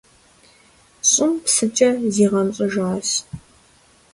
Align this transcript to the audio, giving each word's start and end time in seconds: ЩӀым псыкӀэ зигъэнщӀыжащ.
ЩӀым 1.09 1.33
псыкӀэ 1.43 1.89
зигъэнщӀыжащ. 2.13 3.07